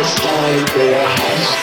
Time 0.00 0.66
for 0.68 0.78
your 0.78 1.04
house. 1.04 1.61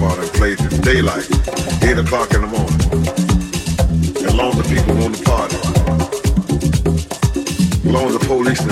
part 0.00 0.18
and 0.18 0.32
plays 0.32 0.58
in 0.60 0.80
daylight, 0.80 1.28
8 1.84 1.98
o'clock 1.98 2.32
in 2.32 2.40
the 2.40 2.46
morning. 2.46 2.80
As 4.24 4.34
long 4.34 4.50
as 4.52 4.56
the 4.56 4.64
people 4.74 4.94
want 4.96 5.14
to 5.14 5.22
party. 5.24 5.56
As 7.84 7.92
long 7.94 8.06
as 8.06 8.14
the 8.18 8.24
police 8.26 8.62
in 8.62 8.68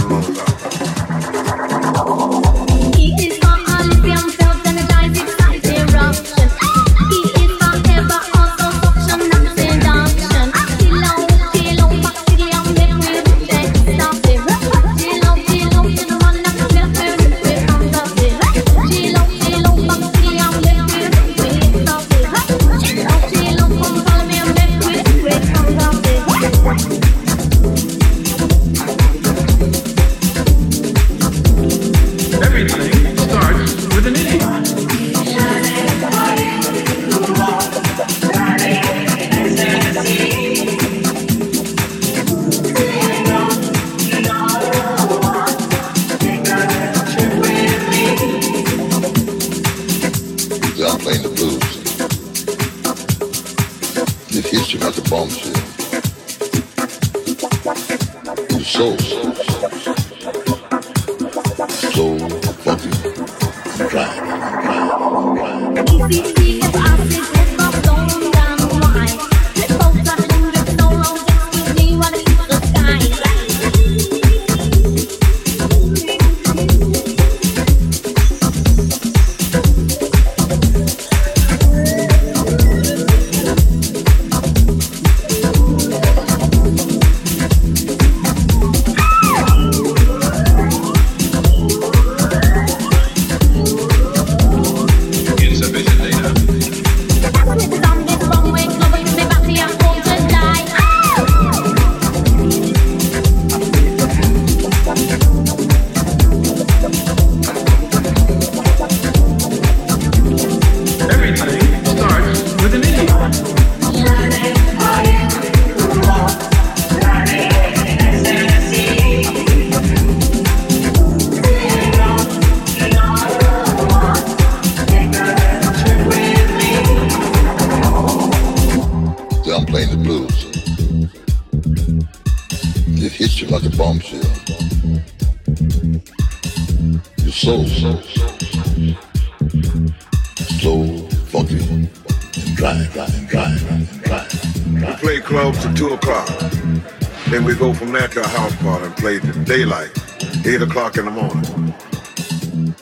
o'clock 150.78 150.96
in 150.96 151.04
the 151.06 151.10
morning. 151.10 151.74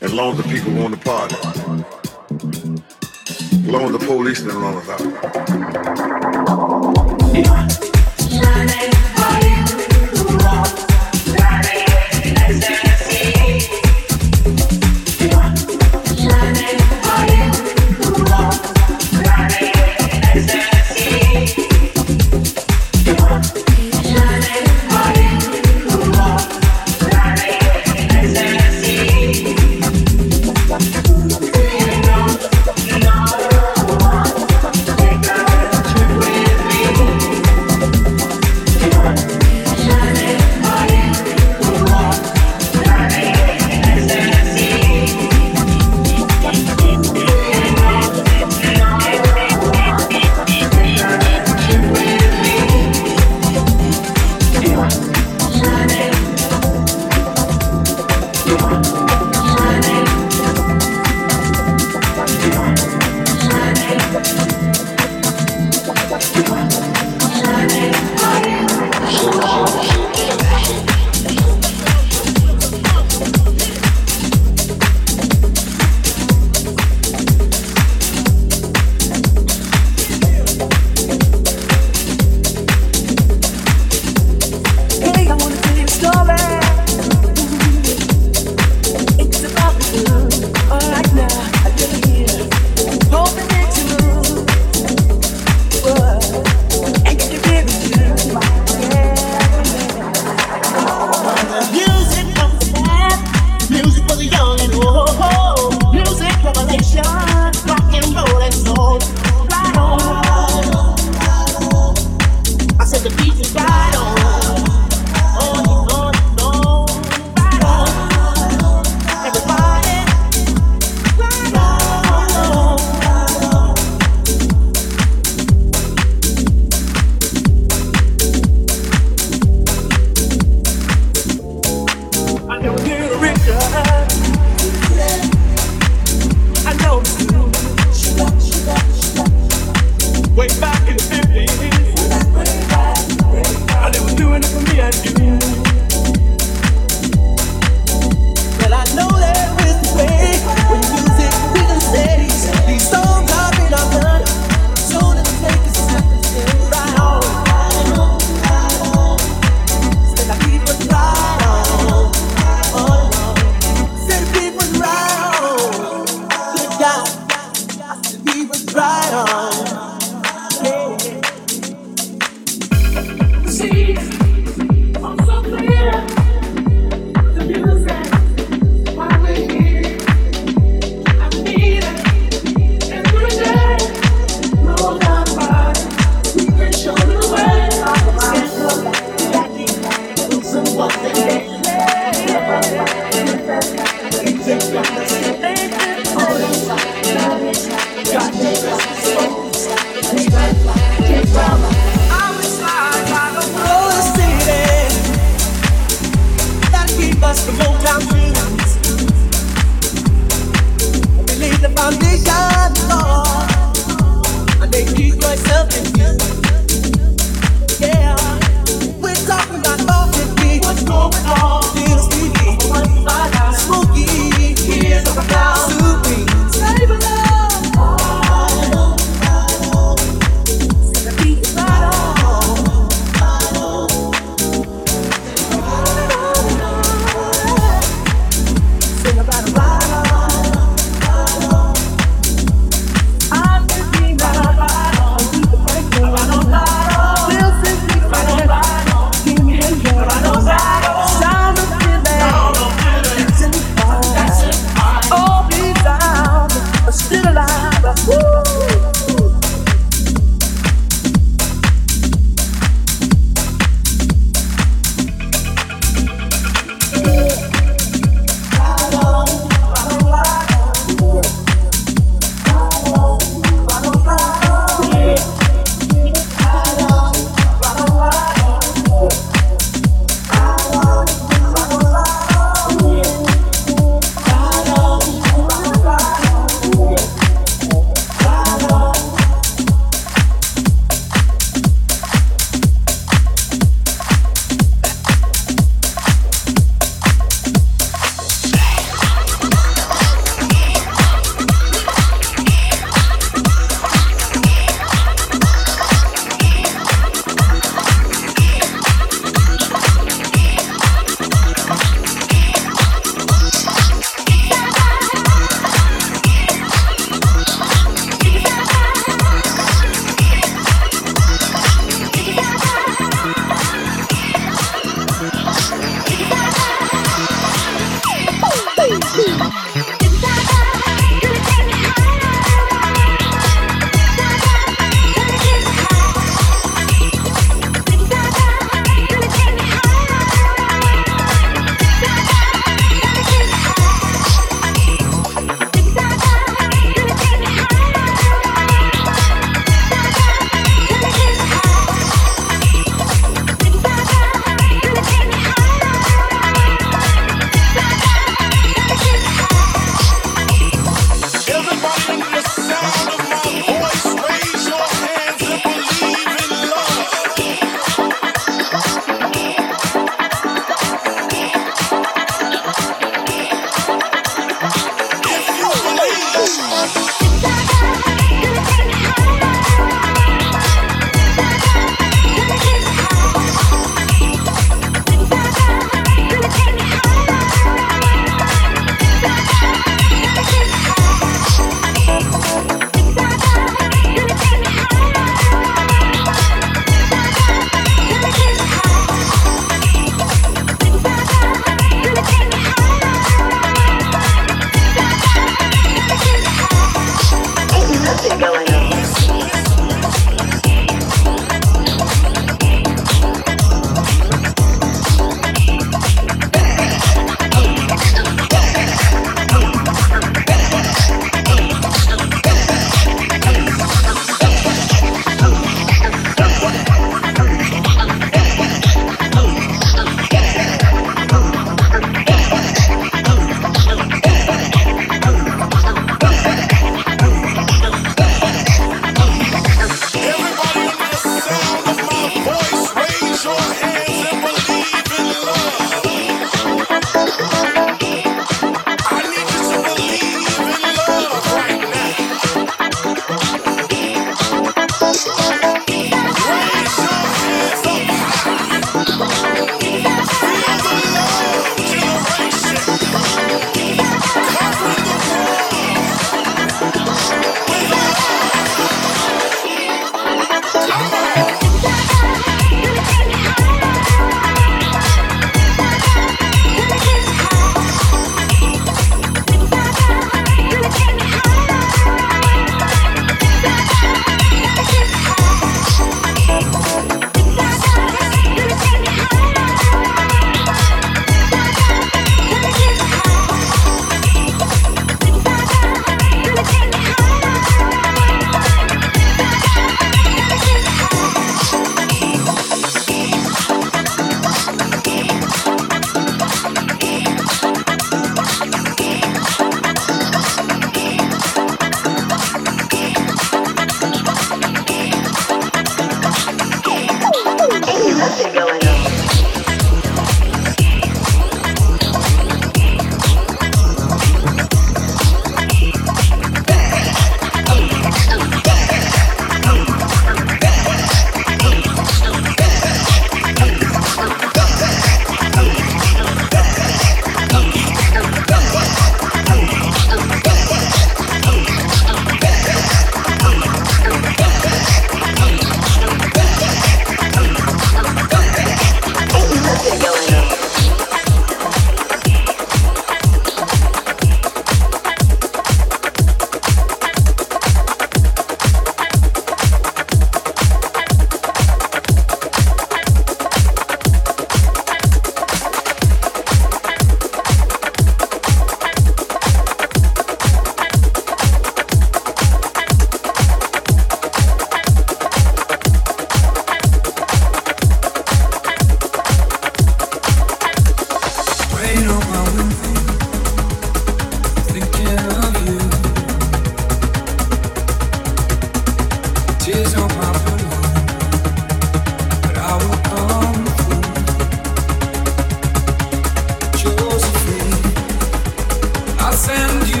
As 0.00 0.12
long 0.12 0.32
as 0.32 0.38
the 0.38 0.48
people 0.52 0.72
want 0.72 0.94
to 0.94 1.00
party. 1.00 1.36
As 3.54 3.68
long 3.68 3.84
as 3.84 3.92
the 3.92 4.04
police 4.04 4.40
didn't 4.40 4.60
run 4.60 4.74
us 4.78 4.88
out. 4.88 5.63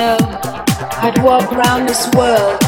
know 0.00 0.16
I'd 1.04 1.22
walk 1.22 1.50
round 1.52 1.86
this 1.86 2.08
world 2.16 2.58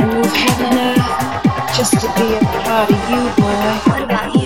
and 0.00 0.12
move 0.12 0.32
heaven 0.32 0.76
and 0.76 0.98
earth 0.98 1.76
just 1.76 1.92
to 2.02 2.08
be 2.18 2.34
a 2.34 2.40
part 2.64 2.90
of 2.90 3.00
you, 3.10 3.22
boy. 3.38 3.92
What 3.92 4.02
about 4.02 4.34
you? 4.34 4.39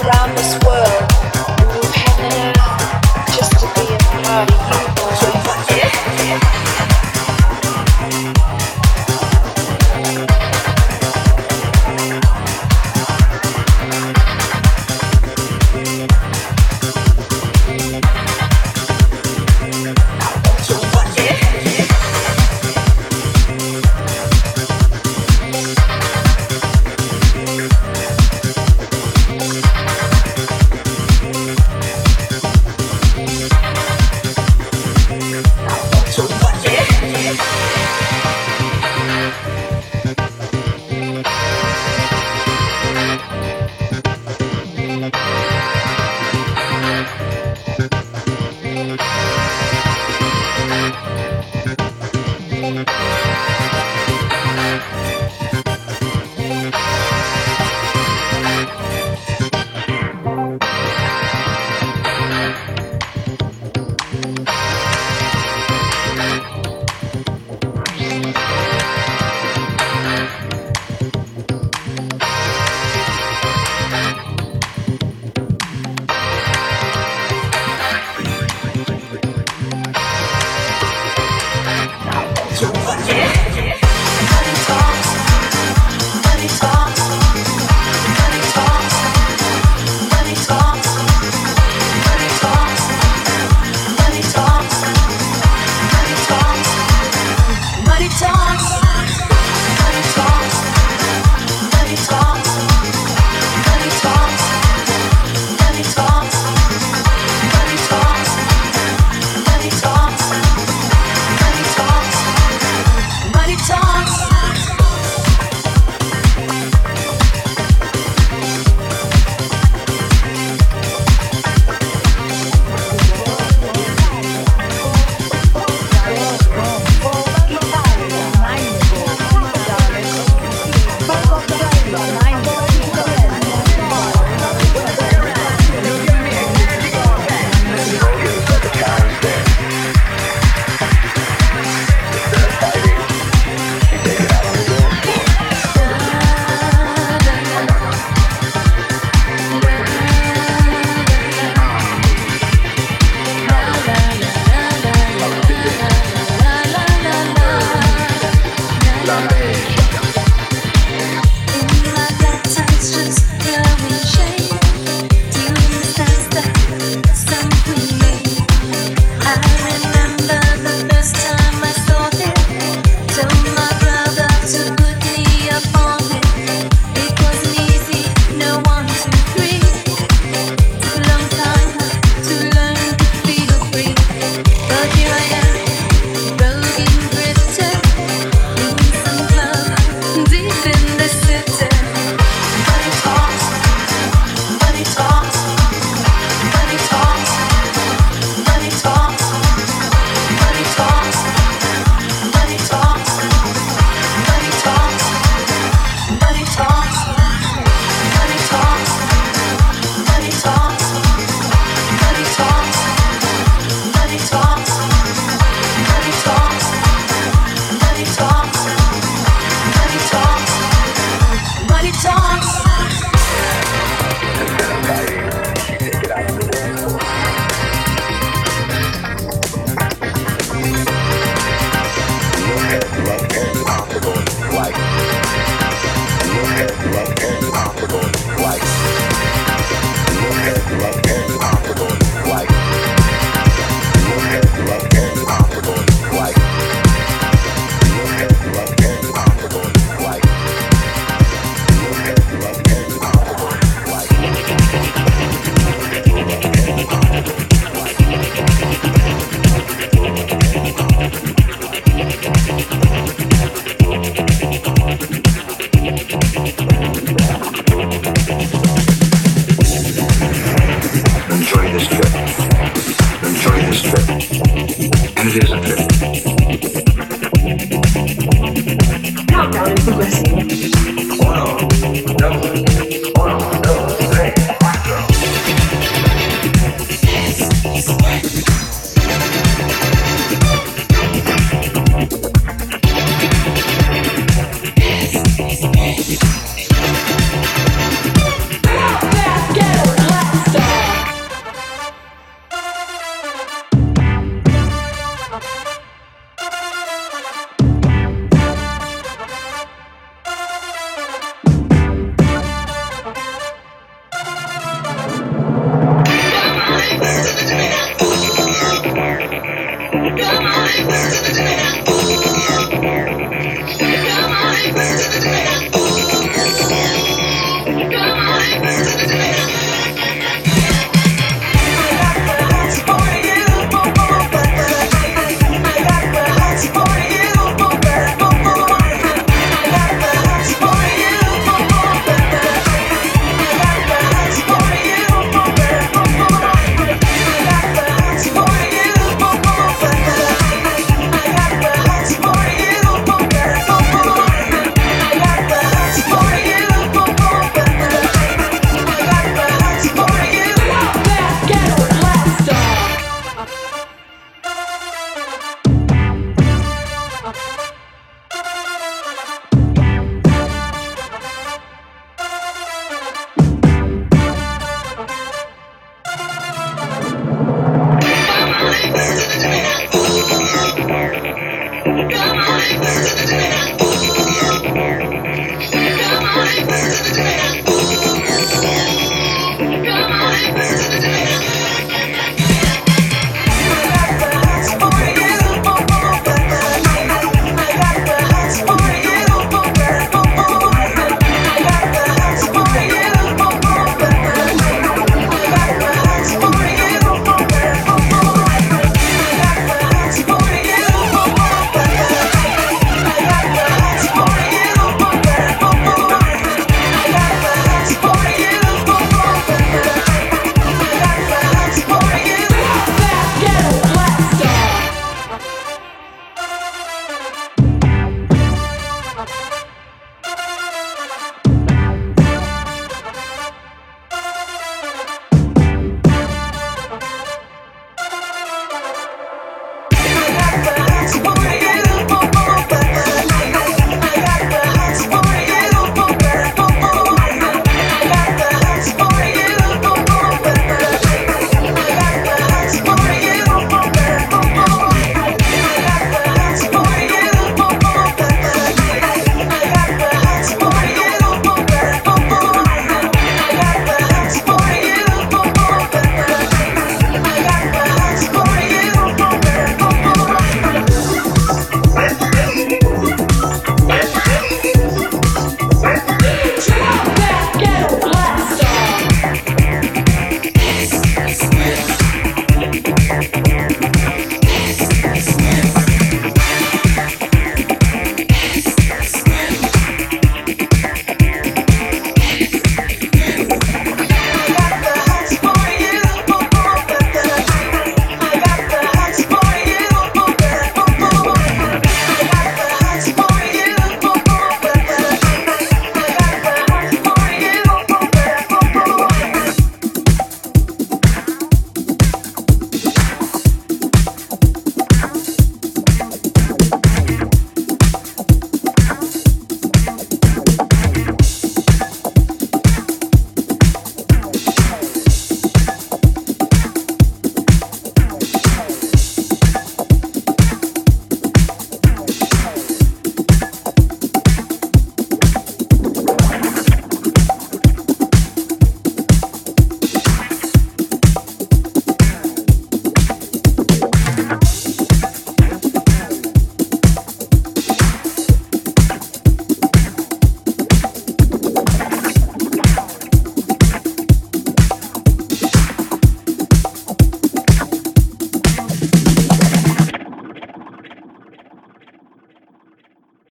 Around 0.00 0.36
this 0.36 0.52
world. 0.64 1.02
And 2.18 2.56
just 3.36 3.52
to 3.60 3.66
be 3.76 3.86
a 3.94 3.98
part 3.98 4.50
of 4.50 4.86
you, 4.86 4.91